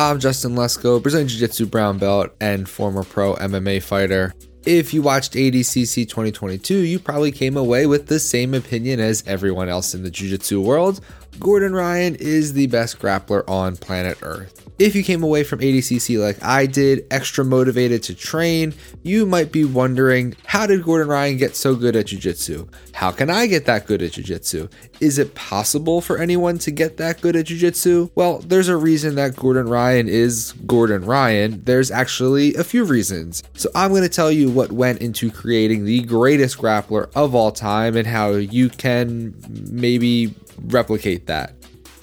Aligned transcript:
I'm 0.00 0.18
Justin 0.18 0.52
Lesko, 0.52 1.02
Brazilian 1.02 1.28
Jiu 1.28 1.40
Jitsu 1.40 1.66
brown 1.66 1.98
belt 1.98 2.30
and 2.40 2.66
former 2.66 3.04
pro 3.04 3.34
MMA 3.34 3.82
fighter. 3.82 4.32
If 4.64 4.94
you 4.94 5.02
watched 5.02 5.34
ADCC 5.34 6.08
2022, 6.08 6.74
you 6.74 6.98
probably 6.98 7.30
came 7.30 7.58
away 7.58 7.84
with 7.84 8.06
the 8.06 8.18
same 8.18 8.54
opinion 8.54 8.98
as 8.98 9.22
everyone 9.26 9.68
else 9.68 9.94
in 9.94 10.02
the 10.02 10.10
Jiu 10.10 10.30
Jitsu 10.30 10.62
world. 10.62 11.02
Gordon 11.40 11.72
Ryan 11.72 12.16
is 12.16 12.52
the 12.52 12.66
best 12.66 12.98
grappler 12.98 13.48
on 13.48 13.78
planet 13.78 14.18
Earth. 14.20 14.68
If 14.78 14.94
you 14.94 15.02
came 15.02 15.22
away 15.22 15.42
from 15.42 15.60
ADCC 15.60 16.22
like 16.22 16.42
I 16.42 16.66
did, 16.66 17.06
extra 17.10 17.44
motivated 17.46 18.02
to 18.04 18.14
train, 18.14 18.74
you 19.02 19.24
might 19.24 19.50
be 19.50 19.64
wondering 19.64 20.36
how 20.44 20.66
did 20.66 20.84
Gordon 20.84 21.08
Ryan 21.08 21.38
get 21.38 21.56
so 21.56 21.74
good 21.74 21.96
at 21.96 22.06
Jiu 22.06 22.18
Jitsu? 22.18 22.66
How 22.92 23.10
can 23.10 23.30
I 23.30 23.46
get 23.46 23.64
that 23.66 23.86
good 23.86 24.02
at 24.02 24.12
Jiu 24.12 24.24
Jitsu? 24.24 24.68
Is 25.00 25.18
it 25.18 25.34
possible 25.34 26.02
for 26.02 26.18
anyone 26.18 26.58
to 26.58 26.70
get 26.70 26.98
that 26.98 27.22
good 27.22 27.36
at 27.36 27.46
Jiu 27.46 27.56
Jitsu? 27.56 28.10
Well, 28.14 28.38
there's 28.38 28.68
a 28.68 28.76
reason 28.76 29.14
that 29.14 29.36
Gordon 29.36 29.66
Ryan 29.66 30.08
is 30.08 30.52
Gordon 30.66 31.04
Ryan. 31.04 31.62
There's 31.64 31.90
actually 31.90 32.54
a 32.54 32.64
few 32.64 32.84
reasons. 32.84 33.42
So 33.54 33.70
I'm 33.74 33.90
going 33.90 34.02
to 34.02 34.08
tell 34.10 34.30
you 34.30 34.50
what 34.50 34.72
went 34.72 35.00
into 35.00 35.30
creating 35.30 35.86
the 35.86 36.02
greatest 36.02 36.58
grappler 36.58 37.10
of 37.14 37.34
all 37.34 37.50
time 37.50 37.96
and 37.96 38.06
how 38.06 38.32
you 38.32 38.68
can 38.68 39.34
maybe 39.70 40.34
replicate 40.66 41.26
that. 41.26 41.54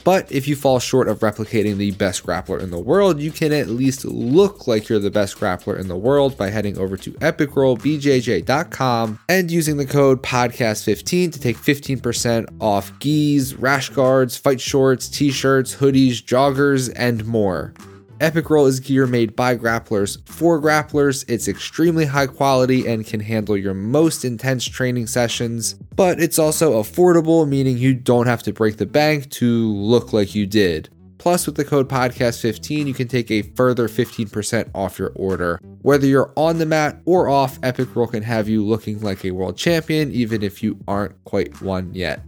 But 0.07 0.31
if 0.31 0.47
you 0.47 0.55
fall 0.55 0.79
short 0.79 1.09
of 1.09 1.19
replicating 1.19 1.75
the 1.75 1.91
best 1.91 2.25
grappler 2.25 2.61
in 2.61 2.71
the 2.71 2.79
world, 2.79 3.19
you 3.19 3.29
can 3.29 3.51
at 3.51 3.67
least 3.67 4.05
look 4.05 4.65
like 4.65 4.87
you're 4.87 4.99
the 4.99 5.11
best 5.11 5.37
grappler 5.37 5.77
in 5.77 5.89
the 5.89 5.97
world 5.97 6.37
by 6.37 6.49
heading 6.49 6.77
over 6.77 6.95
to 6.95 7.11
epicrollbjj.com 7.11 9.19
and 9.27 9.51
using 9.51 9.75
the 9.75 9.85
code 9.85 10.23
podcast15 10.23 11.33
to 11.33 11.39
take 11.41 11.57
15% 11.57 12.47
off 12.61 12.97
gis, 12.99 13.55
rash 13.55 13.89
guards, 13.89 14.37
fight 14.37 14.61
shorts, 14.61 15.09
t-shirts, 15.09 15.75
hoodies, 15.75 16.23
joggers, 16.23 16.89
and 16.95 17.25
more. 17.25 17.73
Epic 18.19 18.49
Roll 18.49 18.65
is 18.65 18.79
gear 18.79 19.05
made 19.05 19.35
by 19.35 19.55
grapplers 19.55 20.27
for 20.27 20.59
grapplers. 20.59 21.23
It's 21.27 21.47
extremely 21.47 22.05
high 22.05 22.25
quality 22.25 22.87
and 22.87 23.05
can 23.05 23.19
handle 23.19 23.55
your 23.55 23.75
most 23.75 24.25
intense 24.25 24.65
training 24.65 25.05
sessions, 25.05 25.75
but 25.95 26.19
it's 26.19 26.39
also 26.39 26.81
affordable, 26.81 27.47
meaning 27.47 27.77
you 27.77 27.93
don't 27.93 28.25
have 28.25 28.41
to 28.43 28.53
break 28.53 28.77
the 28.77 28.87
bank 28.87 29.29
to 29.31 29.71
look 29.71 30.13
like 30.13 30.33
you 30.33 30.47
did. 30.47 30.89
Plus, 31.19 31.45
with 31.45 31.55
the 31.55 31.65
code 31.65 31.89
podcast15, 31.89 32.87
you 32.87 32.93
can 32.93 33.07
take 33.07 33.29
a 33.29 33.43
further 33.43 33.87
15% 33.87 34.71
off 34.73 34.97
your 34.97 35.11
order. 35.15 35.59
Whether 35.83 36.07
you're 36.07 36.33
on 36.35 36.57
the 36.57 36.65
mat 36.65 36.99
or 37.05 37.29
off, 37.29 37.59
Epic 37.61 37.95
Roll 37.95 38.07
can 38.07 38.23
have 38.23 38.49
you 38.49 38.65
looking 38.65 38.99
like 39.01 39.25
a 39.25 39.31
world 39.31 39.57
champion, 39.57 40.11
even 40.11 40.41
if 40.41 40.63
you 40.63 40.79
aren't 40.87 41.23
quite 41.23 41.61
one 41.61 41.93
yet. 41.93 42.21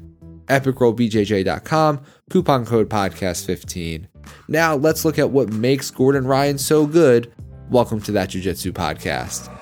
EpicRollBJJ.com, 0.50 2.02
coupon 2.30 2.66
code 2.66 2.90
podcast15. 2.90 4.08
Now, 4.48 4.76
let's 4.76 5.06
look 5.06 5.18
at 5.18 5.30
what 5.32 5.52
makes 5.52 5.92
Gordon 5.92 6.28
Ryan 6.28 6.58
so 6.58 6.86
good. 6.86 7.34
Welcome 7.70 8.02
to 8.02 8.12
that 8.14 8.30
Jiu 8.30 8.42
Jitsu 8.42 8.72
podcast. 8.72 9.56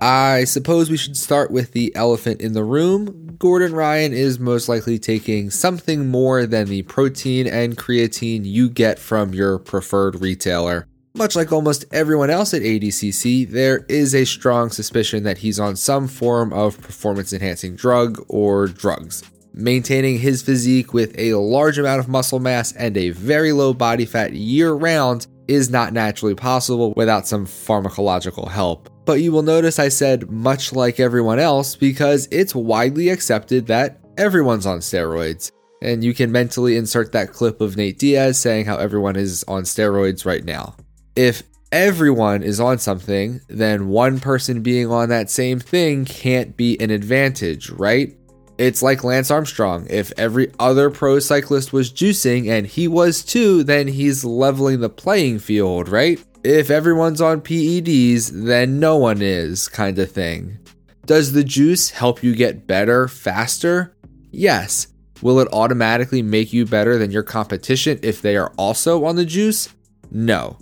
I 0.00 0.44
suppose 0.44 0.90
we 0.90 0.96
should 0.96 1.16
start 1.16 1.50
with 1.50 1.72
the 1.72 1.94
elephant 1.96 2.40
in 2.40 2.52
the 2.52 2.64
room. 2.64 3.36
Gordon 3.38 3.72
Ryan 3.72 4.12
is 4.12 4.38
most 4.38 4.68
likely 4.68 4.98
taking 4.98 5.50
something 5.50 6.08
more 6.08 6.46
than 6.46 6.68
the 6.68 6.82
protein 6.82 7.46
and 7.46 7.76
creatine 7.76 8.44
you 8.44 8.68
get 8.68 8.98
from 8.98 9.34
your 9.34 9.58
preferred 9.58 10.20
retailer. 10.20 10.86
Much 11.16 11.34
like 11.34 11.50
almost 11.50 11.86
everyone 11.92 12.28
else 12.28 12.52
at 12.52 12.60
ADCC, 12.60 13.48
there 13.48 13.86
is 13.88 14.14
a 14.14 14.26
strong 14.26 14.68
suspicion 14.68 15.22
that 15.22 15.38
he's 15.38 15.58
on 15.58 15.74
some 15.74 16.06
form 16.06 16.52
of 16.52 16.78
performance 16.78 17.32
enhancing 17.32 17.74
drug 17.74 18.22
or 18.28 18.66
drugs. 18.66 19.22
Maintaining 19.54 20.18
his 20.18 20.42
physique 20.42 20.92
with 20.92 21.18
a 21.18 21.32
large 21.32 21.78
amount 21.78 22.00
of 22.00 22.08
muscle 22.08 22.38
mass 22.38 22.72
and 22.72 22.98
a 22.98 23.10
very 23.10 23.52
low 23.52 23.72
body 23.72 24.04
fat 24.04 24.34
year 24.34 24.74
round 24.74 25.26
is 25.48 25.70
not 25.70 25.94
naturally 25.94 26.34
possible 26.34 26.92
without 26.98 27.26
some 27.26 27.46
pharmacological 27.46 28.50
help. 28.50 28.90
But 29.06 29.22
you 29.22 29.32
will 29.32 29.42
notice 29.42 29.78
I 29.78 29.88
said 29.88 30.30
much 30.30 30.74
like 30.74 31.00
everyone 31.00 31.38
else 31.38 31.76
because 31.76 32.28
it's 32.30 32.54
widely 32.54 33.08
accepted 33.08 33.68
that 33.68 34.00
everyone's 34.18 34.66
on 34.66 34.80
steroids. 34.80 35.50
And 35.80 36.04
you 36.04 36.12
can 36.12 36.30
mentally 36.30 36.76
insert 36.76 37.12
that 37.12 37.32
clip 37.32 37.62
of 37.62 37.78
Nate 37.78 37.98
Diaz 37.98 38.38
saying 38.38 38.66
how 38.66 38.76
everyone 38.76 39.16
is 39.16 39.44
on 39.48 39.62
steroids 39.62 40.26
right 40.26 40.44
now. 40.44 40.76
If 41.16 41.42
everyone 41.72 42.42
is 42.42 42.60
on 42.60 42.78
something, 42.78 43.40
then 43.48 43.88
one 43.88 44.20
person 44.20 44.62
being 44.62 44.90
on 44.90 45.08
that 45.08 45.30
same 45.30 45.58
thing 45.58 46.04
can't 46.04 46.56
be 46.56 46.78
an 46.80 46.90
advantage, 46.90 47.70
right? 47.70 48.14
It's 48.58 48.82
like 48.82 49.04
Lance 49.04 49.30
Armstrong. 49.30 49.86
If 49.88 50.12
every 50.18 50.52
other 50.58 50.90
pro 50.90 51.18
cyclist 51.18 51.72
was 51.72 51.92
juicing 51.92 52.48
and 52.48 52.66
he 52.66 52.86
was 52.86 53.22
too, 53.22 53.64
then 53.64 53.88
he's 53.88 54.24
leveling 54.24 54.80
the 54.80 54.88
playing 54.88 55.38
field, 55.38 55.88
right? 55.88 56.22
If 56.44 56.70
everyone's 56.70 57.20
on 57.20 57.40
PEDs, 57.40 58.30
then 58.46 58.78
no 58.78 58.96
one 58.96 59.20
is, 59.20 59.68
kind 59.68 59.98
of 59.98 60.12
thing. 60.12 60.58
Does 61.06 61.32
the 61.32 61.44
juice 61.44 61.90
help 61.90 62.22
you 62.22 62.34
get 62.34 62.66
better 62.66 63.08
faster? 63.08 63.96
Yes. 64.30 64.88
Will 65.22 65.40
it 65.40 65.48
automatically 65.52 66.20
make 66.20 66.52
you 66.52 66.66
better 66.66 66.98
than 66.98 67.10
your 67.10 67.22
competition 67.22 67.98
if 68.02 68.20
they 68.22 68.36
are 68.36 68.52
also 68.58 69.04
on 69.04 69.16
the 69.16 69.24
juice? 69.24 69.70
No. 70.10 70.58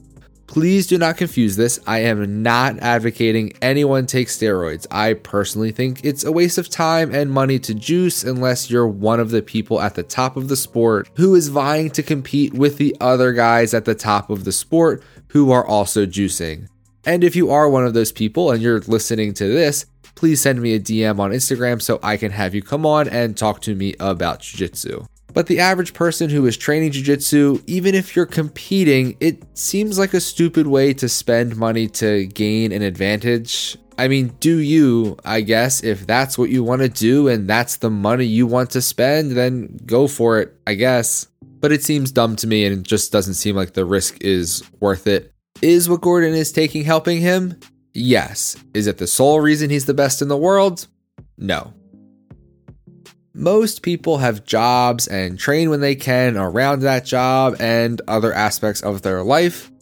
Please 0.47 0.87
do 0.87 0.99
not 0.99 1.17
confuse 1.17 1.57
this. 1.57 1.81
I 1.87 2.01
am 2.01 2.43
not 2.43 2.79
advocating 2.79 3.55
anyone 3.63 4.07
take 4.07 4.29
steroids. 4.29 4.87
I 4.91 5.15
personally 5.15 5.73
think 5.73 6.05
it's 6.05 6.25
a 6.25 6.33
waste 6.33 6.59
of 6.59 6.69
time 6.69 7.15
and 7.15 7.31
money 7.31 7.59
to 7.61 7.75
juice 7.75 8.23
unless 8.25 8.71
you're 8.71 8.87
one 8.87 9.21
of 9.21 9.31
the 9.31 9.43
people 9.43 9.81
at 9.81 9.95
the 9.95 10.03
top 10.03 10.37
of 10.37 10.49
the 10.49 10.57
sport 10.57 11.09
who 11.17 11.35
is 11.35 11.49
vying 11.49 11.91
to 11.91 12.03
compete 12.03 12.53
with 12.53 12.77
the 12.77 12.95
other 13.01 13.33
guys 13.33 13.75
at 13.75 13.85
the 13.85 13.95
top 13.95 14.31
of 14.31 14.45
the 14.45 14.53
sport 14.53 15.03
who 15.29 15.51
are 15.51 15.67
also 15.67 16.07
juicing. 16.07 16.69
And 17.07 17.25
if 17.25 17.35
you 17.35 17.51
are 17.51 17.69
one 17.69 17.85
of 17.85 17.95
those 17.95 18.13
people 18.13 18.51
and 18.51 18.63
you're 18.63 18.81
listening 18.81 19.35
to 19.35 19.47
this, 19.47 19.87
please 20.15 20.41
send 20.41 20.61
me 20.61 20.75
a 20.75 20.81
DM 20.81 21.19
on 21.19 21.33
Instagram 21.33 21.83
so 21.83 21.99
I 22.03 22.17
can 22.17 22.33
have 22.33 22.55
you 22.55 22.63
come 22.63 22.87
on 22.87 23.09
and 23.09 23.37
talk 23.37 23.61
to 23.63 23.75
me 23.75 23.95
about 23.99 24.41
jiu 24.41 24.59
jitsu. 24.59 25.05
But 25.35 25.49
the 25.49 25.59
average 25.59 25.95
person 25.95 26.31
who 26.31 26.47
is 26.47 26.57
training 26.57 26.93
jiu-jitsu, 26.93 27.61
even 27.67 27.97
if 27.97 28.15
you're 28.15 28.25
competing, 28.25 29.17
it 29.19 29.43
seems 29.59 29.99
like 29.99 30.15
a 30.15 30.21
stupid 30.21 30.69
way 30.69 30.95
to 30.95 31.09
spend 31.09 31.57
money 31.57 31.89
to 31.89 32.27
gain 32.27 32.71
an 32.71 32.83
advantage. 32.83 33.77
I 33.99 34.07
mean, 34.07 34.29
do 34.39 34.59
you, 34.59 35.17
I 35.25 35.41
guess, 35.41 35.83
if 35.83 36.07
that's 36.07 36.39
what 36.39 36.51
you 36.51 36.63
want 36.63 36.83
to 36.83 36.89
do 36.89 37.27
and 37.27 37.49
that's 37.49 37.77
the 37.77 37.91
money 37.91 38.25
you 38.25 38.47
want 38.47 38.71
to 38.71 38.81
spend, 38.81 39.33
then 39.33 39.77
go 39.85 40.07
for 40.07 40.39
it, 40.41 40.57
I 40.69 40.75
guess. 40.75 41.27
But 41.43 41.73
it 41.73 41.83
seems 41.83 42.13
dumb 42.13 42.37
to 42.37 42.47
me 42.47 42.65
and 42.65 42.79
it 42.79 42.83
just 42.85 43.11
doesn't 43.11 43.35
seem 43.35 43.57
like 43.57 43.73
the 43.73 43.85
risk 43.85 44.19
is 44.21 44.63
worth 44.79 45.09
it. 45.09 45.33
Is 45.63 45.89
what 45.89 46.01
Gordon 46.01 46.35
is 46.35 46.53
taking 46.53 46.85
helping 46.85 47.21
him? 47.21 47.59
Yes. 47.93 48.57
Is 48.73 48.87
it 48.87 48.99
the 48.99 49.07
sole 49.09 49.41
reason 49.41 49.71
he's 49.71 49.87
the 49.87 49.95
best 49.95 50.23
in 50.23 50.29
the 50.29 50.37
world? 50.37 50.87
No. 51.39 51.73
Most 53.37 53.83
people 53.83 54.19
have 54.19 54.45
jobs 54.45 55.09
and 55.09 55.37
train 55.37 55.69
when 55.69 55.81
they 55.81 55.97
can 55.97 56.37
around 56.37 56.83
that 56.83 57.05
job 57.05 57.57
and 57.59 58.01
other 58.07 58.33
aspects 58.33 58.81
of 58.81 59.03
their 59.03 59.25
life. 59.25 59.73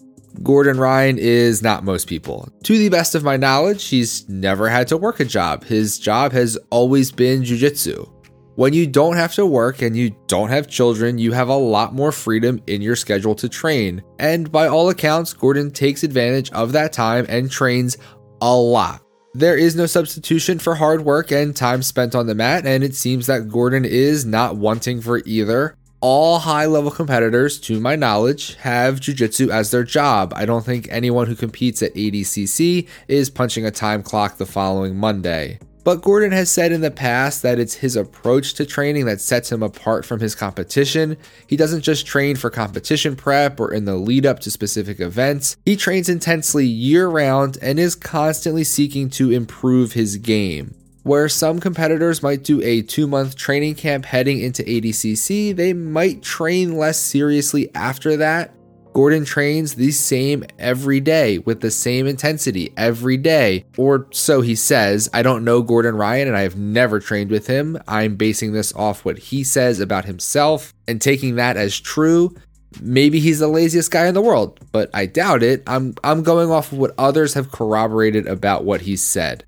Gordon 0.42 0.78
Ryan 0.78 1.18
is 1.18 1.62
not 1.62 1.84
most 1.84 2.06
people. 2.06 2.48
To 2.64 2.78
the 2.78 2.88
best 2.88 3.14
of 3.14 3.22
my 3.22 3.36
knowledge, 3.36 3.88
he's 3.88 4.26
never 4.26 4.70
had 4.70 4.88
to 4.88 4.96
work 4.96 5.20
a 5.20 5.26
job. 5.26 5.64
His 5.64 5.98
job 5.98 6.32
has 6.32 6.56
always 6.70 7.12
been 7.12 7.42
jujitsu. 7.42 8.10
When 8.54 8.72
you 8.72 8.86
don't 8.86 9.16
have 9.16 9.34
to 9.34 9.44
work 9.44 9.82
and 9.82 9.94
you 9.94 10.16
don't 10.28 10.48
have 10.48 10.66
children, 10.66 11.18
you 11.18 11.32
have 11.32 11.50
a 11.50 11.54
lot 11.54 11.92
more 11.92 12.10
freedom 12.10 12.58
in 12.66 12.80
your 12.80 12.96
schedule 12.96 13.34
to 13.34 13.50
train. 13.50 14.02
And 14.18 14.50
by 14.50 14.68
all 14.68 14.88
accounts, 14.88 15.34
Gordon 15.34 15.70
takes 15.70 16.04
advantage 16.04 16.50
of 16.52 16.72
that 16.72 16.94
time 16.94 17.26
and 17.28 17.50
trains 17.50 17.98
a 18.40 18.56
lot. 18.56 19.02
There 19.34 19.56
is 19.56 19.74
no 19.74 19.86
substitution 19.86 20.58
for 20.58 20.74
hard 20.74 21.06
work 21.06 21.32
and 21.32 21.56
time 21.56 21.82
spent 21.82 22.14
on 22.14 22.26
the 22.26 22.34
mat, 22.34 22.66
and 22.66 22.84
it 22.84 22.94
seems 22.94 23.26
that 23.28 23.48
Gordon 23.48 23.86
is 23.86 24.26
not 24.26 24.56
wanting 24.56 25.00
for 25.00 25.22
either. 25.24 25.74
All 26.02 26.40
high 26.40 26.66
level 26.66 26.90
competitors, 26.90 27.58
to 27.60 27.80
my 27.80 27.96
knowledge, 27.96 28.56
have 28.56 29.00
jujitsu 29.00 29.48
as 29.48 29.70
their 29.70 29.84
job. 29.84 30.34
I 30.36 30.44
don't 30.44 30.66
think 30.66 30.86
anyone 30.90 31.28
who 31.28 31.34
competes 31.34 31.82
at 31.82 31.94
ADCC 31.94 32.86
is 33.08 33.30
punching 33.30 33.64
a 33.64 33.70
time 33.70 34.02
clock 34.02 34.36
the 34.36 34.44
following 34.44 34.96
Monday. 34.96 35.58
But 35.84 36.02
Gordon 36.02 36.30
has 36.30 36.50
said 36.50 36.70
in 36.70 36.80
the 36.80 36.90
past 36.90 37.42
that 37.42 37.58
it's 37.58 37.74
his 37.74 37.96
approach 37.96 38.54
to 38.54 38.64
training 38.64 39.06
that 39.06 39.20
sets 39.20 39.50
him 39.50 39.62
apart 39.62 40.06
from 40.06 40.20
his 40.20 40.34
competition. 40.34 41.16
He 41.46 41.56
doesn't 41.56 41.82
just 41.82 42.06
train 42.06 42.36
for 42.36 42.50
competition 42.50 43.16
prep 43.16 43.58
or 43.58 43.72
in 43.72 43.84
the 43.84 43.96
lead 43.96 44.24
up 44.24 44.38
to 44.40 44.50
specific 44.50 45.00
events, 45.00 45.56
he 45.64 45.76
trains 45.76 46.08
intensely 46.08 46.66
year 46.66 47.08
round 47.08 47.58
and 47.60 47.78
is 47.80 47.96
constantly 47.96 48.64
seeking 48.64 49.10
to 49.10 49.30
improve 49.30 49.92
his 49.92 50.18
game. 50.18 50.74
Where 51.02 51.28
some 51.28 51.58
competitors 51.58 52.22
might 52.22 52.44
do 52.44 52.62
a 52.62 52.82
two 52.82 53.08
month 53.08 53.34
training 53.34 53.74
camp 53.74 54.04
heading 54.04 54.38
into 54.40 54.62
ADCC, 54.62 55.56
they 55.56 55.72
might 55.72 56.22
train 56.22 56.76
less 56.76 56.98
seriously 56.98 57.74
after 57.74 58.16
that. 58.18 58.54
Gordon 58.92 59.24
trains 59.24 59.74
the 59.74 59.90
same 59.90 60.44
every 60.58 61.00
day 61.00 61.38
with 61.38 61.60
the 61.60 61.70
same 61.70 62.06
intensity 62.06 62.72
every 62.76 63.16
day, 63.16 63.64
or 63.78 64.06
so 64.10 64.42
he 64.42 64.54
says. 64.54 65.08
I 65.14 65.22
don't 65.22 65.44
know 65.44 65.62
Gordon 65.62 65.96
Ryan 65.96 66.28
and 66.28 66.36
I 66.36 66.42
have 66.42 66.56
never 66.56 67.00
trained 67.00 67.30
with 67.30 67.46
him. 67.46 67.78
I'm 67.88 68.16
basing 68.16 68.52
this 68.52 68.74
off 68.74 69.04
what 69.04 69.18
he 69.18 69.44
says 69.44 69.80
about 69.80 70.04
himself 70.04 70.74
and 70.86 71.00
taking 71.00 71.36
that 71.36 71.56
as 71.56 71.78
true. 71.78 72.34
Maybe 72.80 73.18
he's 73.18 73.38
the 73.38 73.48
laziest 73.48 73.90
guy 73.90 74.06
in 74.06 74.14
the 74.14 74.22
world, 74.22 74.60
but 74.72 74.90
I 74.94 75.06
doubt 75.06 75.42
it. 75.42 75.62
I'm 75.66 75.94
I'm 76.04 76.22
going 76.22 76.50
off 76.50 76.72
of 76.72 76.78
what 76.78 76.94
others 76.98 77.34
have 77.34 77.50
corroborated 77.50 78.26
about 78.26 78.64
what 78.64 78.82
he 78.82 78.96
said. 78.96 79.44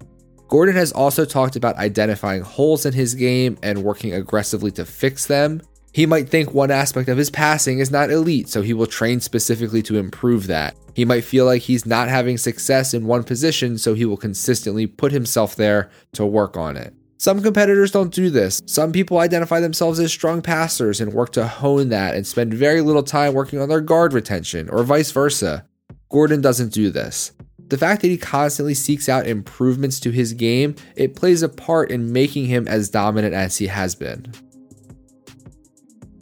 Gordon 0.48 0.76
has 0.76 0.92
also 0.92 1.24
talked 1.24 1.56
about 1.56 1.76
identifying 1.76 2.42
holes 2.42 2.86
in 2.86 2.92
his 2.92 3.14
game 3.14 3.58
and 3.62 3.82
working 3.82 4.14
aggressively 4.14 4.70
to 4.72 4.84
fix 4.84 5.26
them. 5.26 5.62
He 5.94 6.06
might 6.06 6.28
think 6.28 6.52
one 6.52 6.72
aspect 6.72 7.08
of 7.08 7.16
his 7.16 7.30
passing 7.30 7.78
is 7.78 7.92
not 7.92 8.10
elite, 8.10 8.48
so 8.48 8.62
he 8.62 8.74
will 8.74 8.88
train 8.88 9.20
specifically 9.20 9.80
to 9.82 9.96
improve 9.96 10.48
that. 10.48 10.74
He 10.92 11.04
might 11.04 11.22
feel 11.22 11.44
like 11.44 11.62
he's 11.62 11.86
not 11.86 12.08
having 12.08 12.36
success 12.36 12.94
in 12.94 13.06
one 13.06 13.22
position, 13.22 13.78
so 13.78 13.94
he 13.94 14.04
will 14.04 14.16
consistently 14.16 14.88
put 14.88 15.12
himself 15.12 15.54
there 15.54 15.90
to 16.14 16.26
work 16.26 16.56
on 16.56 16.76
it. 16.76 16.92
Some 17.18 17.40
competitors 17.40 17.92
don't 17.92 18.12
do 18.12 18.28
this. 18.28 18.60
Some 18.66 18.90
people 18.90 19.18
identify 19.18 19.60
themselves 19.60 20.00
as 20.00 20.10
strong 20.10 20.42
passers 20.42 21.00
and 21.00 21.12
work 21.12 21.30
to 21.34 21.46
hone 21.46 21.90
that 21.90 22.16
and 22.16 22.26
spend 22.26 22.52
very 22.52 22.80
little 22.80 23.04
time 23.04 23.32
working 23.32 23.60
on 23.60 23.68
their 23.68 23.80
guard 23.80 24.12
retention, 24.12 24.68
or 24.70 24.82
vice 24.82 25.12
versa. 25.12 25.64
Gordon 26.08 26.40
doesn't 26.40 26.72
do 26.72 26.90
this. 26.90 27.30
The 27.68 27.78
fact 27.78 28.02
that 28.02 28.08
he 28.08 28.18
constantly 28.18 28.74
seeks 28.74 29.08
out 29.08 29.28
improvements 29.28 30.00
to 30.00 30.10
his 30.10 30.32
game, 30.32 30.74
it 30.96 31.14
plays 31.14 31.42
a 31.42 31.48
part 31.48 31.92
in 31.92 32.12
making 32.12 32.46
him 32.46 32.66
as 32.66 32.90
dominant 32.90 33.32
as 33.32 33.58
he 33.58 33.68
has 33.68 33.94
been. 33.94 34.32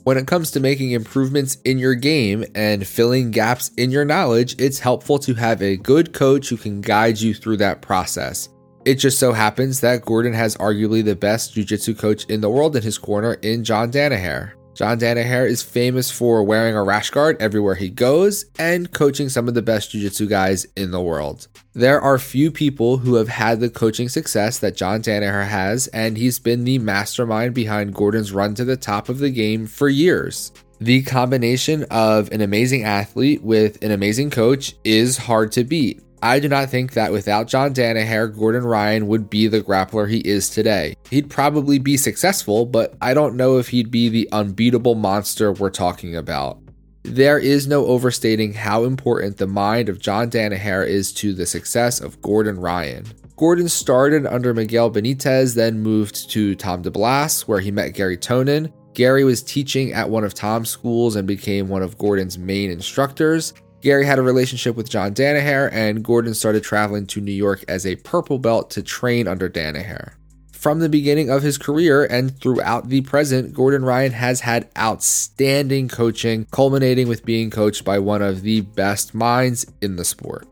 When 0.05 0.19
it 0.19 0.27
comes 0.27 0.51
to 0.53 0.61
making 0.61 0.91
improvements 0.91 1.59
in 1.65 1.79
your 1.79 1.95
game 1.95 2.45
and 2.57 2.85
filling 2.85 3.31
gaps 3.31 3.71
in 3.77 3.93
your 3.93 4.05
knowledge, 4.05 4.61
it's 4.61 4.81
helpful 4.81 5.17
to 5.21 5.35
have 5.35 5.63
a 5.63 5.77
good 5.77 6.13
coach 6.13 6.49
who 6.49 6.57
can 6.57 6.81
guide 6.81 7.21
you 7.21 7.33
through 7.35 7.59
that 7.59 7.83
process. 7.83 8.49
It 8.85 8.97
just 8.97 9.21
so 9.21 9.33
happens 9.33 9.81
that 9.81 10.05
Gordon 10.05 10.33
has 10.33 10.57
arguably 10.57 11.05
the 11.05 11.15
best 11.15 11.55
jiu 11.55 11.63
jitsu 11.63 11.95
coach 11.95 12.25
in 12.25 12.41
the 12.41 12.51
world 12.51 12.75
in 12.75 12.83
his 12.83 12.99
corner 12.99 13.35
in 13.35 13.63
John 13.63 13.93
Danaher. 13.93 14.55
John 14.75 14.99
Danaher 14.99 15.47
is 15.47 15.63
famous 15.63 16.11
for 16.11 16.43
wearing 16.43 16.75
a 16.75 16.83
rash 16.83 17.11
guard 17.11 17.37
everywhere 17.41 17.75
he 17.75 17.91
goes 17.91 18.47
and 18.59 18.91
coaching 18.93 19.29
some 19.29 19.47
of 19.47 19.55
the 19.55 19.61
best 19.61 19.91
jiu-jitsu 19.91 20.27
guys 20.27 20.67
in 20.77 20.91
the 20.91 21.01
world. 21.01 21.49
There 21.75 22.01
are 22.01 22.19
few 22.19 22.51
people 22.51 22.97
who 22.97 23.17
have 23.17 23.29
had 23.29 23.61
the 23.61 23.69
coaching 23.69 24.09
success 24.09 24.59
that 24.61 24.77
John 24.77 25.03
Danaher 25.03 25.47
has, 25.47 25.89
and 25.89 26.17
he's 26.17 26.39
been 26.39 26.65
the 26.65 26.79
mastermind 26.79 27.55
behind 27.55 27.95
Gordon's 27.95 28.33
run 28.33 28.55
to 28.55 28.65
the 28.65 28.77
top 28.77 29.09
of 29.09 29.19
the 29.19 29.31
game 29.31 29.67
for 29.67 29.89
years. 29.89 30.53
The 30.81 31.03
combination 31.03 31.85
of 31.91 32.33
an 32.33 32.41
amazing 32.41 32.83
athlete 32.83 33.43
with 33.43 33.83
an 33.85 33.91
amazing 33.91 34.31
coach 34.31 34.75
is 34.85 35.17
hard 35.17 35.53
to 35.53 35.65
beat. 35.65 36.03
I 36.25 36.39
do 36.39 36.49
not 36.49 36.71
think 36.71 36.93
that 36.93 37.11
without 37.11 37.49
John 37.49 37.75
Danaher, 37.75 38.33
Gordon 38.33 38.65
Ryan 38.65 39.09
would 39.09 39.29
be 39.29 39.49
the 39.49 39.61
grappler 39.61 40.09
he 40.09 40.19
is 40.19 40.49
today. 40.49 40.95
He'd 41.11 41.29
probably 41.29 41.81
be 41.81 41.97
successful, 41.97 42.65
but 42.65 42.95
I 43.01 43.13
don't 43.13 43.35
know 43.35 43.59
if 43.59 43.71
he'd 43.71 43.91
be 43.91 44.09
the 44.09 44.29
unbeatable 44.31 44.95
monster 44.95 45.51
we're 45.51 45.71
talking 45.71 46.15
about. 46.15 46.61
There 47.03 47.41
is 47.41 47.67
no 47.67 47.87
overstating 47.87 48.55
how 48.55 48.85
important 48.85 49.39
the 49.39 49.49
mind 49.49 49.89
of 49.89 49.99
John 49.99 50.31
Danaher 50.31 50.87
is 50.87 51.13
to 51.15 51.35
the 51.35 51.45
success 51.45 52.01
of 52.01 52.23
Gordon 52.23 52.61
Ryan. 52.61 53.05
Gordon 53.37 53.69
started 53.69 54.25
under 54.25 54.55
Miguel 54.55 54.93
Benitez, 54.93 55.57
then 55.57 55.81
moved 55.81 56.31
to 56.31 56.55
Tom 56.55 56.85
DeBlass, 56.85 57.49
where 57.49 57.59
he 57.59 57.73
met 57.73 57.95
Gary 57.95 58.17
Tonon. 58.17 58.73
Gary 58.95 59.25
was 59.25 59.43
teaching 59.43 59.93
at 59.93 60.09
one 60.09 60.23
of 60.23 60.35
Tom's 60.35 60.71
schools 60.71 61.17
and 61.17 61.27
became 61.27 61.69
one 61.69 61.83
of 61.83 61.99
Gordon's 61.99 62.39
main 62.39 62.71
instructors. 62.71 63.55
Gary 63.83 64.07
had 64.07 64.21
a 64.21 64.23
relationship 64.23 64.77
with 64.77 64.89
John 64.89 65.13
Danaher, 65.13 65.69
and 65.73 66.05
Gordon 66.05 66.35
started 66.35 66.63
traveling 66.63 67.05
to 67.09 67.21
New 67.21 67.33
York 67.33 67.65
as 67.67 67.85
a 67.85 67.97
purple 67.97 68.39
belt 68.39 68.71
to 68.71 68.83
train 68.83 69.27
under 69.27 69.51
Danaher. 69.51 70.13
From 70.53 70.79
the 70.79 70.89
beginning 70.89 71.29
of 71.29 71.43
his 71.43 71.59
career 71.59 72.05
and 72.05 72.39
throughout 72.39 72.89
the 72.89 73.01
present, 73.01 73.53
Gordon 73.53 73.85
Ryan 73.85 74.13
has 74.13 74.41
had 74.41 74.71
outstanding 74.79 75.89
coaching, 75.89 76.47
culminating 76.53 77.09
with 77.09 77.25
being 77.25 77.51
coached 77.51 77.85
by 77.85 77.99
one 77.99 78.23
of 78.23 78.43
the 78.43 78.61
best 78.61 79.13
minds 79.13 79.67
in 79.81 79.97
the 79.97 80.05
sport. 80.05 80.47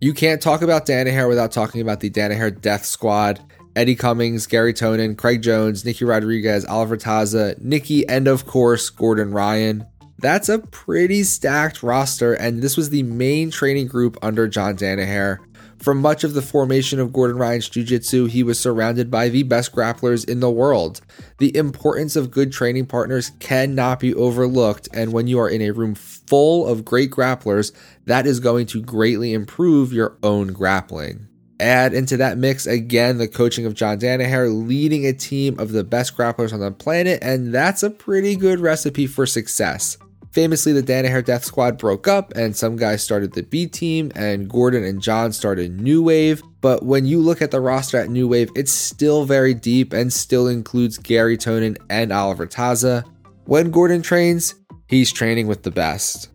You 0.00 0.14
can't 0.14 0.40
talk 0.40 0.62
about 0.62 0.86
Danaher 0.86 1.28
without 1.28 1.50
talking 1.50 1.80
about 1.80 1.98
the 1.98 2.10
Danaher 2.10 2.60
Death 2.60 2.84
Squad. 2.84 3.40
Eddie 3.74 3.96
Cummings, 3.96 4.46
Gary 4.46 4.72
Tonon, 4.72 5.18
Craig 5.18 5.42
Jones, 5.42 5.84
Nicky 5.84 6.04
Rodriguez, 6.04 6.64
Oliver 6.64 6.96
Taza, 6.96 7.60
Nicky, 7.60 8.06
and 8.08 8.28
of 8.28 8.46
course, 8.46 8.88
Gordon 8.88 9.32
Ryan. 9.32 9.84
That's 10.18 10.48
a 10.48 10.60
pretty 10.60 11.24
stacked 11.24 11.82
roster, 11.82 12.34
and 12.34 12.62
this 12.62 12.76
was 12.76 12.90
the 12.90 13.02
main 13.02 13.50
training 13.50 13.88
group 13.88 14.16
under 14.22 14.48
John 14.48 14.76
Danaher. 14.76 15.38
For 15.78 15.92
much 15.92 16.24
of 16.24 16.34
the 16.34 16.40
formation 16.40 16.98
of 16.98 17.12
Gordon 17.12 17.36
Ryan's 17.36 17.68
Jiu 17.68 17.84
Jitsu, 17.84 18.26
he 18.26 18.42
was 18.42 18.58
surrounded 18.58 19.10
by 19.10 19.28
the 19.28 19.42
best 19.42 19.72
grapplers 19.72 20.26
in 20.26 20.40
the 20.40 20.50
world. 20.50 21.00
The 21.38 21.54
importance 21.56 22.16
of 22.16 22.30
good 22.30 22.52
training 22.52 22.86
partners 22.86 23.32
cannot 23.38 24.00
be 24.00 24.14
overlooked, 24.14 24.88
and 24.94 25.12
when 25.12 25.26
you 25.26 25.38
are 25.40 25.48
in 25.48 25.60
a 25.60 25.72
room 25.72 25.94
full 25.94 26.66
of 26.66 26.84
great 26.84 27.10
grapplers, 27.10 27.72
that 28.06 28.26
is 28.26 28.40
going 28.40 28.66
to 28.68 28.80
greatly 28.80 29.34
improve 29.34 29.92
your 29.92 30.16
own 30.22 30.54
grappling. 30.54 31.28
Add 31.60 31.92
into 31.92 32.16
that 32.16 32.38
mix 32.38 32.66
again 32.66 33.18
the 33.18 33.28
coaching 33.28 33.66
of 33.66 33.74
John 33.74 33.98
Danaher, 33.98 34.66
leading 34.66 35.06
a 35.06 35.12
team 35.12 35.58
of 35.58 35.72
the 35.72 35.84
best 35.84 36.16
grapplers 36.16 36.52
on 36.52 36.60
the 36.60 36.70
planet, 36.70 37.18
and 37.22 37.52
that's 37.52 37.82
a 37.82 37.90
pretty 37.90 38.36
good 38.36 38.60
recipe 38.60 39.06
for 39.06 39.26
success. 39.26 39.98
Famously, 40.34 40.72
the 40.72 40.82
Danaher 40.82 41.24
Death 41.24 41.44
Squad 41.44 41.78
broke 41.78 42.08
up 42.08 42.32
and 42.34 42.56
some 42.56 42.74
guys 42.74 43.04
started 43.04 43.34
the 43.34 43.44
B 43.44 43.68
team, 43.68 44.10
and 44.16 44.50
Gordon 44.50 44.82
and 44.82 45.00
John 45.00 45.30
started 45.30 45.80
New 45.80 46.02
Wave. 46.02 46.42
But 46.60 46.84
when 46.84 47.06
you 47.06 47.20
look 47.20 47.40
at 47.40 47.52
the 47.52 47.60
roster 47.60 47.98
at 47.98 48.10
New 48.10 48.26
Wave, 48.26 48.50
it's 48.56 48.72
still 48.72 49.26
very 49.26 49.54
deep 49.54 49.92
and 49.92 50.12
still 50.12 50.48
includes 50.48 50.98
Gary 50.98 51.38
Tonon 51.38 51.76
and 51.88 52.12
Oliver 52.12 52.48
Taza. 52.48 53.04
When 53.44 53.70
Gordon 53.70 54.02
trains, 54.02 54.56
he's 54.88 55.12
training 55.12 55.46
with 55.46 55.62
the 55.62 55.70
best. 55.70 56.30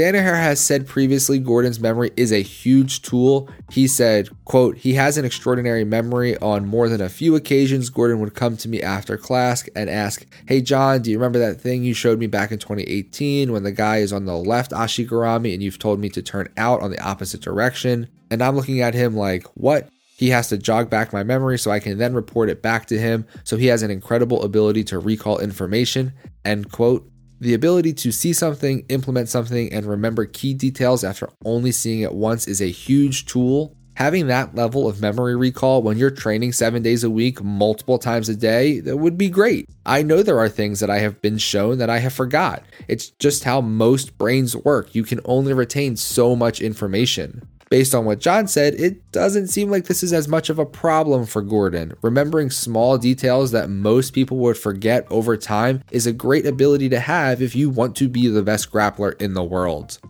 Danaher 0.00 0.34
has 0.34 0.60
said 0.60 0.86
previously 0.86 1.38
Gordon's 1.38 1.78
memory 1.78 2.10
is 2.16 2.32
a 2.32 2.40
huge 2.40 3.02
tool. 3.02 3.50
He 3.70 3.86
said, 3.86 4.30
quote, 4.46 4.78
he 4.78 4.94
has 4.94 5.18
an 5.18 5.26
extraordinary 5.26 5.84
memory. 5.84 6.38
On 6.38 6.64
more 6.64 6.88
than 6.88 7.02
a 7.02 7.10
few 7.10 7.36
occasions, 7.36 7.90
Gordon 7.90 8.18
would 8.20 8.34
come 8.34 8.56
to 8.56 8.68
me 8.70 8.80
after 8.80 9.18
class 9.18 9.68
and 9.76 9.90
ask, 9.90 10.24
Hey 10.48 10.62
John, 10.62 11.02
do 11.02 11.10
you 11.10 11.18
remember 11.18 11.38
that 11.40 11.60
thing 11.60 11.84
you 11.84 11.92
showed 11.92 12.18
me 12.18 12.28
back 12.28 12.50
in 12.50 12.58
2018 12.58 13.52
when 13.52 13.62
the 13.62 13.72
guy 13.72 13.98
is 13.98 14.10
on 14.10 14.24
the 14.24 14.38
left 14.38 14.70
Ashigarami 14.70 15.52
and 15.52 15.62
you've 15.62 15.78
told 15.78 16.00
me 16.00 16.08
to 16.08 16.22
turn 16.22 16.48
out 16.56 16.80
on 16.80 16.90
the 16.90 17.04
opposite 17.06 17.42
direction? 17.42 18.08
And 18.30 18.42
I'm 18.42 18.56
looking 18.56 18.80
at 18.80 18.94
him 18.94 19.14
like, 19.14 19.44
what? 19.48 19.90
He 20.16 20.30
has 20.30 20.48
to 20.48 20.56
jog 20.56 20.88
back 20.88 21.12
my 21.12 21.24
memory 21.24 21.58
so 21.58 21.70
I 21.70 21.78
can 21.78 21.98
then 21.98 22.14
report 22.14 22.48
it 22.48 22.62
back 22.62 22.86
to 22.86 22.98
him. 22.98 23.26
So 23.44 23.58
he 23.58 23.66
has 23.66 23.82
an 23.82 23.90
incredible 23.90 24.44
ability 24.44 24.84
to 24.84 24.98
recall 24.98 25.40
information. 25.40 26.14
End 26.42 26.72
quote. 26.72 27.09
The 27.40 27.54
ability 27.54 27.94
to 27.94 28.12
see 28.12 28.34
something, 28.34 28.84
implement 28.90 29.30
something, 29.30 29.72
and 29.72 29.86
remember 29.86 30.26
key 30.26 30.52
details 30.52 31.02
after 31.02 31.30
only 31.42 31.72
seeing 31.72 32.00
it 32.00 32.12
once 32.12 32.46
is 32.46 32.60
a 32.60 32.70
huge 32.70 33.24
tool. 33.24 33.74
Having 33.94 34.26
that 34.26 34.54
level 34.54 34.86
of 34.86 35.00
memory 35.00 35.34
recall 35.34 35.82
when 35.82 35.96
you're 35.96 36.10
training 36.10 36.52
seven 36.52 36.82
days 36.82 37.02
a 37.02 37.08
week, 37.08 37.42
multiple 37.42 37.98
times 37.98 38.28
a 38.28 38.36
day, 38.36 38.80
that 38.80 38.98
would 38.98 39.16
be 39.16 39.30
great. 39.30 39.70
I 39.86 40.02
know 40.02 40.22
there 40.22 40.38
are 40.38 40.50
things 40.50 40.80
that 40.80 40.90
I 40.90 40.98
have 40.98 41.22
been 41.22 41.38
shown 41.38 41.78
that 41.78 41.88
I 41.88 41.98
have 41.98 42.12
forgot. 42.12 42.62
It's 42.88 43.08
just 43.08 43.44
how 43.44 43.62
most 43.62 44.18
brains 44.18 44.54
work. 44.54 44.94
You 44.94 45.02
can 45.02 45.20
only 45.24 45.54
retain 45.54 45.96
so 45.96 46.36
much 46.36 46.60
information. 46.60 47.48
Based 47.70 47.94
on 47.94 48.04
what 48.04 48.18
John 48.18 48.48
said, 48.48 48.74
it 48.74 49.12
doesn't 49.12 49.46
seem 49.46 49.70
like 49.70 49.84
this 49.84 50.02
is 50.02 50.12
as 50.12 50.26
much 50.26 50.50
of 50.50 50.58
a 50.58 50.66
problem 50.66 51.24
for 51.24 51.40
Gordon. 51.40 51.94
Remembering 52.02 52.50
small 52.50 52.98
details 52.98 53.52
that 53.52 53.70
most 53.70 54.12
people 54.12 54.38
would 54.38 54.58
forget 54.58 55.06
over 55.08 55.36
time 55.36 55.84
is 55.92 56.04
a 56.04 56.12
great 56.12 56.46
ability 56.46 56.88
to 56.88 56.98
have 56.98 57.40
if 57.40 57.54
you 57.54 57.70
want 57.70 57.94
to 57.94 58.08
be 58.08 58.26
the 58.26 58.42
best 58.42 58.72
grappler 58.72 59.20
in 59.22 59.34
the 59.34 59.44
world. 59.44 60.00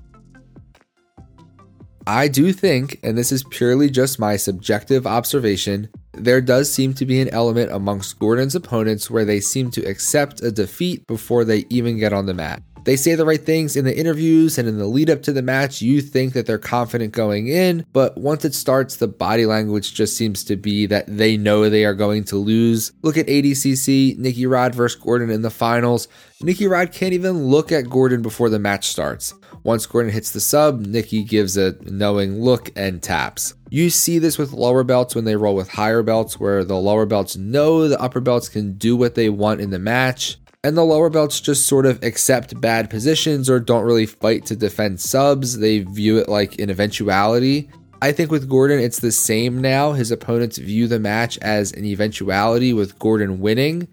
I 2.06 2.28
do 2.28 2.50
think, 2.54 2.98
and 3.02 3.18
this 3.18 3.30
is 3.30 3.44
purely 3.44 3.90
just 3.90 4.18
my 4.18 4.36
subjective 4.36 5.06
observation, 5.06 5.90
there 6.14 6.40
does 6.40 6.72
seem 6.72 6.94
to 6.94 7.04
be 7.04 7.20
an 7.20 7.28
element 7.28 7.72
amongst 7.72 8.18
Gordon's 8.18 8.54
opponents 8.54 9.10
where 9.10 9.26
they 9.26 9.38
seem 9.38 9.70
to 9.72 9.84
accept 9.84 10.42
a 10.42 10.50
defeat 10.50 11.06
before 11.06 11.44
they 11.44 11.66
even 11.68 11.98
get 11.98 12.14
on 12.14 12.24
the 12.24 12.32
mat. 12.32 12.62
They 12.84 12.96
say 12.96 13.14
the 13.14 13.26
right 13.26 13.44
things 13.44 13.76
in 13.76 13.84
the 13.84 13.96
interviews 13.96 14.58
and 14.58 14.68
in 14.68 14.78
the 14.78 14.86
lead 14.86 15.10
up 15.10 15.22
to 15.22 15.32
the 15.32 15.42
match. 15.42 15.82
You 15.82 16.00
think 16.00 16.32
that 16.34 16.46
they're 16.46 16.58
confident 16.58 17.12
going 17.12 17.48
in, 17.48 17.84
but 17.92 18.16
once 18.16 18.44
it 18.44 18.54
starts, 18.54 18.96
the 18.96 19.08
body 19.08 19.46
language 19.46 19.94
just 19.94 20.16
seems 20.16 20.44
to 20.44 20.56
be 20.56 20.86
that 20.86 21.06
they 21.06 21.36
know 21.36 21.68
they 21.68 21.84
are 21.84 21.94
going 21.94 22.24
to 22.24 22.36
lose. 22.36 22.92
Look 23.02 23.16
at 23.16 23.26
ADCC, 23.26 24.18
Nicky 24.18 24.46
Rod 24.46 24.74
versus 24.74 25.00
Gordon 25.00 25.30
in 25.30 25.42
the 25.42 25.50
finals. 25.50 26.08
Nicky 26.40 26.66
Rod 26.66 26.92
can't 26.92 27.12
even 27.12 27.44
look 27.46 27.70
at 27.70 27.90
Gordon 27.90 28.22
before 28.22 28.48
the 28.48 28.58
match 28.58 28.88
starts. 28.88 29.34
Once 29.62 29.84
Gordon 29.84 30.10
hits 30.10 30.30
the 30.30 30.40
sub, 30.40 30.86
Nikki 30.86 31.22
gives 31.22 31.56
a 31.56 31.76
knowing 31.82 32.40
look 32.40 32.70
and 32.76 33.02
taps. 33.02 33.54
You 33.68 33.90
see 33.90 34.18
this 34.18 34.38
with 34.38 34.52
lower 34.52 34.82
belts 34.84 35.14
when 35.14 35.26
they 35.26 35.36
roll 35.36 35.54
with 35.54 35.68
higher 35.68 36.02
belts, 36.02 36.40
where 36.40 36.64
the 36.64 36.76
lower 36.76 37.04
belts 37.04 37.36
know 37.36 37.86
the 37.86 38.00
upper 38.00 38.20
belts 38.20 38.48
can 38.48 38.72
do 38.72 38.96
what 38.96 39.14
they 39.14 39.28
want 39.28 39.60
in 39.60 39.70
the 39.70 39.78
match. 39.78 40.38
And 40.62 40.76
the 40.76 40.84
lower 40.84 41.08
belts 41.08 41.40
just 41.40 41.66
sort 41.66 41.86
of 41.86 42.02
accept 42.02 42.60
bad 42.60 42.90
positions 42.90 43.48
or 43.48 43.60
don't 43.60 43.84
really 43.84 44.04
fight 44.04 44.44
to 44.46 44.56
defend 44.56 45.00
subs. 45.00 45.58
They 45.58 45.78
view 45.78 46.18
it 46.18 46.28
like 46.28 46.58
an 46.58 46.68
eventuality. 46.68 47.70
I 48.02 48.12
think 48.12 48.30
with 48.30 48.48
Gordon, 48.48 48.78
it's 48.78 49.00
the 49.00 49.10
same 49.10 49.62
now. 49.62 49.92
His 49.92 50.10
opponents 50.10 50.58
view 50.58 50.86
the 50.86 50.98
match 50.98 51.38
as 51.38 51.72
an 51.72 51.86
eventuality 51.86 52.74
with 52.74 52.98
Gordon 52.98 53.40
winning. 53.40 53.88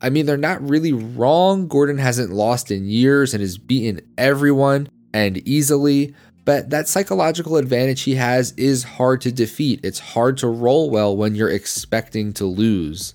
I 0.00 0.10
mean, 0.10 0.26
they're 0.26 0.36
not 0.36 0.68
really 0.68 0.92
wrong. 0.92 1.66
Gordon 1.66 1.98
hasn't 1.98 2.32
lost 2.32 2.70
in 2.70 2.84
years 2.84 3.34
and 3.34 3.40
has 3.40 3.58
beaten 3.58 4.00
everyone 4.16 4.88
and 5.12 5.38
easily, 5.46 6.14
but 6.44 6.70
that 6.70 6.88
psychological 6.88 7.56
advantage 7.56 8.02
he 8.02 8.14
has 8.14 8.52
is 8.52 8.84
hard 8.84 9.20
to 9.22 9.32
defeat. 9.32 9.80
It's 9.84 9.98
hard 9.98 10.38
to 10.38 10.48
roll 10.48 10.88
well 10.88 11.16
when 11.16 11.34
you're 11.34 11.50
expecting 11.50 12.32
to 12.34 12.46
lose. 12.46 13.14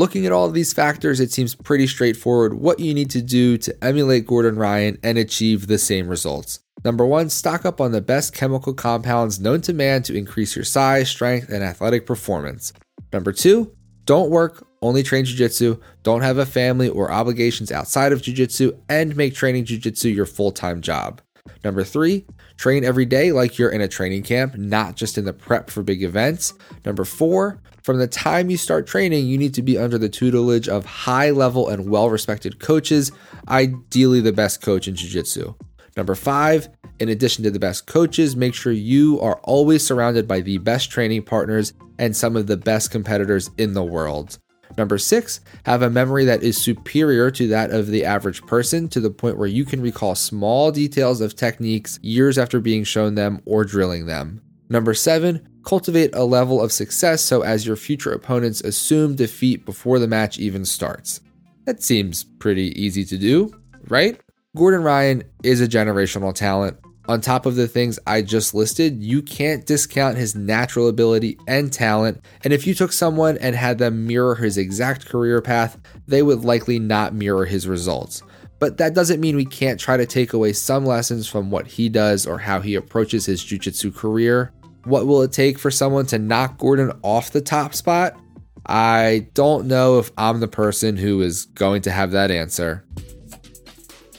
Looking 0.00 0.24
at 0.24 0.32
all 0.32 0.48
these 0.48 0.72
factors, 0.72 1.20
it 1.20 1.30
seems 1.30 1.54
pretty 1.54 1.86
straightforward 1.86 2.54
what 2.54 2.80
you 2.80 2.94
need 2.94 3.10
to 3.10 3.20
do 3.20 3.58
to 3.58 3.84
emulate 3.84 4.26
Gordon 4.26 4.56
Ryan 4.56 4.96
and 5.02 5.18
achieve 5.18 5.66
the 5.66 5.76
same 5.76 6.08
results. 6.08 6.60
Number 6.86 7.04
one, 7.04 7.28
stock 7.28 7.66
up 7.66 7.82
on 7.82 7.92
the 7.92 8.00
best 8.00 8.32
chemical 8.32 8.72
compounds 8.72 9.38
known 9.38 9.60
to 9.60 9.74
man 9.74 10.02
to 10.04 10.16
increase 10.16 10.56
your 10.56 10.64
size, 10.64 11.10
strength, 11.10 11.50
and 11.50 11.62
athletic 11.62 12.06
performance. 12.06 12.72
Number 13.12 13.30
two, 13.30 13.76
don't 14.06 14.30
work, 14.30 14.66
only 14.80 15.02
train 15.02 15.26
jujitsu, 15.26 15.78
don't 16.02 16.22
have 16.22 16.38
a 16.38 16.46
family 16.46 16.88
or 16.88 17.12
obligations 17.12 17.70
outside 17.70 18.10
of 18.10 18.22
jujitsu, 18.22 18.80
and 18.88 19.14
make 19.16 19.34
training 19.34 19.66
jujitsu 19.66 20.14
your 20.14 20.24
full 20.24 20.50
time 20.50 20.80
job. 20.80 21.20
Number 21.62 21.84
three, 21.84 22.24
train 22.56 22.84
every 22.84 23.04
day 23.04 23.32
like 23.32 23.58
you're 23.58 23.68
in 23.68 23.82
a 23.82 23.88
training 23.88 24.22
camp, 24.22 24.56
not 24.56 24.96
just 24.96 25.18
in 25.18 25.26
the 25.26 25.34
prep 25.34 25.68
for 25.68 25.82
big 25.82 26.02
events. 26.02 26.54
Number 26.86 27.04
four, 27.04 27.60
from 27.82 27.98
the 27.98 28.06
time 28.06 28.50
you 28.50 28.56
start 28.56 28.86
training, 28.86 29.26
you 29.26 29.38
need 29.38 29.54
to 29.54 29.62
be 29.62 29.78
under 29.78 29.98
the 29.98 30.08
tutelage 30.08 30.68
of 30.68 30.84
high 30.84 31.30
level 31.30 31.68
and 31.68 31.88
well 31.88 32.10
respected 32.10 32.60
coaches, 32.60 33.12
ideally 33.48 34.20
the 34.20 34.32
best 34.32 34.62
coach 34.62 34.88
in 34.88 34.94
Jiu 34.94 35.08
Jitsu. 35.08 35.54
Number 35.96 36.14
five, 36.14 36.68
in 36.98 37.08
addition 37.08 37.44
to 37.44 37.50
the 37.50 37.58
best 37.58 37.86
coaches, 37.86 38.36
make 38.36 38.54
sure 38.54 38.72
you 38.72 39.20
are 39.20 39.40
always 39.42 39.86
surrounded 39.86 40.28
by 40.28 40.40
the 40.40 40.58
best 40.58 40.90
training 40.90 41.22
partners 41.22 41.72
and 41.98 42.16
some 42.16 42.36
of 42.36 42.46
the 42.46 42.56
best 42.56 42.90
competitors 42.90 43.50
in 43.58 43.74
the 43.74 43.82
world. 43.82 44.38
Number 44.78 44.98
six, 44.98 45.40
have 45.64 45.82
a 45.82 45.90
memory 45.90 46.24
that 46.26 46.42
is 46.42 46.56
superior 46.56 47.30
to 47.32 47.48
that 47.48 47.70
of 47.70 47.88
the 47.88 48.04
average 48.04 48.46
person 48.46 48.88
to 48.90 49.00
the 49.00 49.10
point 49.10 49.36
where 49.36 49.48
you 49.48 49.64
can 49.64 49.80
recall 49.80 50.14
small 50.14 50.70
details 50.70 51.20
of 51.20 51.34
techniques 51.34 51.98
years 52.02 52.38
after 52.38 52.60
being 52.60 52.84
shown 52.84 53.14
them 53.14 53.40
or 53.44 53.64
drilling 53.64 54.06
them. 54.06 54.42
Number 54.68 54.94
seven, 54.94 55.48
cultivate 55.64 56.14
a 56.14 56.24
level 56.24 56.62
of 56.62 56.72
success 56.72 57.22
so 57.22 57.42
as 57.42 57.66
your 57.66 57.76
future 57.76 58.12
opponents 58.12 58.60
assume 58.60 59.16
defeat 59.16 59.64
before 59.64 59.98
the 59.98 60.08
match 60.08 60.38
even 60.38 60.64
starts. 60.64 61.20
That 61.64 61.82
seems 61.82 62.24
pretty 62.24 62.80
easy 62.80 63.04
to 63.04 63.18
do, 63.18 63.54
right? 63.88 64.20
Gordon 64.56 64.82
Ryan 64.82 65.22
is 65.44 65.60
a 65.60 65.68
generational 65.68 66.34
talent. 66.34 66.76
On 67.08 67.20
top 67.20 67.46
of 67.46 67.56
the 67.56 67.66
things 67.66 67.98
I 68.06 68.22
just 68.22 68.54
listed, 68.54 69.02
you 69.02 69.22
can't 69.22 69.66
discount 69.66 70.16
his 70.16 70.34
natural 70.34 70.88
ability 70.88 71.38
and 71.48 71.72
talent. 71.72 72.24
And 72.44 72.52
if 72.52 72.66
you 72.66 72.74
took 72.74 72.92
someone 72.92 73.36
and 73.38 73.56
had 73.56 73.78
them 73.78 74.06
mirror 74.06 74.34
his 74.34 74.58
exact 74.58 75.06
career 75.06 75.40
path, 75.40 75.78
they 76.06 76.22
would 76.22 76.44
likely 76.44 76.78
not 76.78 77.14
mirror 77.14 77.46
his 77.46 77.66
results. 77.66 78.22
But 78.60 78.76
that 78.76 78.94
doesn't 78.94 79.20
mean 79.20 79.36
we 79.36 79.46
can't 79.46 79.80
try 79.80 79.96
to 79.96 80.06
take 80.06 80.34
away 80.34 80.52
some 80.52 80.84
lessons 80.84 81.26
from 81.26 81.50
what 81.50 81.66
he 81.66 81.88
does 81.88 82.26
or 82.26 82.38
how 82.38 82.60
he 82.60 82.74
approaches 82.74 83.26
his 83.26 83.42
jiu-jitsu 83.42 83.90
career. 83.92 84.52
What 84.84 85.06
will 85.06 85.22
it 85.22 85.32
take 85.32 85.58
for 85.58 85.70
someone 85.70 86.06
to 86.06 86.18
knock 86.18 86.58
Gordon 86.58 86.92
off 87.02 87.30
the 87.30 87.40
top 87.40 87.74
spot? 87.74 88.18
I 88.66 89.28
don't 89.34 89.66
know 89.66 89.98
if 89.98 90.10
I'm 90.16 90.40
the 90.40 90.48
person 90.48 90.96
who 90.96 91.22
is 91.22 91.46
going 91.46 91.82
to 91.82 91.90
have 91.90 92.12
that 92.12 92.30
answer. 92.30 92.84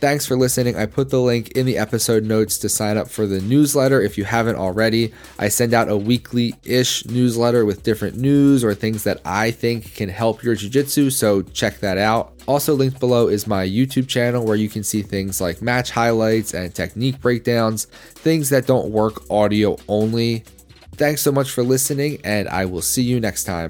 Thanks 0.02 0.26
for 0.26 0.36
listening. 0.36 0.76
I 0.76 0.88
put 0.88 1.12
the 1.12 1.22
link 1.22 1.52
in 1.52 1.68
the 1.68 1.78
episode 1.78 2.24
notes 2.24 2.58
to 2.58 2.70
sign 2.70 2.98
up 2.98 3.08
for 3.08 3.28
the 3.28 3.40
newsletter 3.40 4.02
if 4.02 4.18
you 4.18 4.24
haven't 4.24 4.56
already. 4.56 5.14
I 5.38 5.48
send 5.48 5.76
out 5.76 5.90
a 5.90 5.96
weekly 5.96 6.56
ish 6.64 7.06
newsletter 7.06 7.66
with 7.66 7.84
different 7.84 8.18
news 8.18 8.64
or 8.64 8.74
things 8.74 9.04
that 9.04 9.22
I 9.24 9.52
think 9.52 9.94
can 9.94 10.10
help 10.10 10.42
your 10.42 10.56
jiu-jitsu, 10.56 11.12
so 11.12 11.44
check 11.44 11.82
that 11.82 12.00
out. 12.00 12.34
Also, 12.48 12.74
linked 12.74 13.00
below 13.00 13.28
is 13.28 13.46
my 13.46 13.64
YouTube 13.64 14.08
channel 14.08 14.44
where 14.44 14.56
you 14.56 14.70
can 14.70 14.84
see 14.84 15.04
things 15.04 15.40
like 15.40 15.62
match 15.62 15.92
highlights 15.92 16.56
and 16.56 16.74
technique 16.74 17.22
breakdowns, 17.22 17.86
things 17.86 18.50
that 18.50 18.66
don't 18.66 18.90
work 18.90 19.30
audio 19.30 19.78
only. 19.88 20.44
Thanks 20.94 21.22
so 21.22 21.32
much 21.32 21.52
for 21.52 21.62
listening, 21.62 22.20
and 22.24 22.50
I 22.50 22.66
will 22.66 22.82
see 22.82 23.04
you 23.04 23.20
next 23.20 23.44
time. 23.44 23.70